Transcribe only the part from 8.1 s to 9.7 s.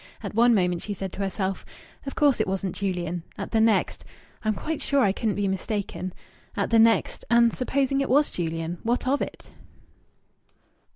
Julian what of it?"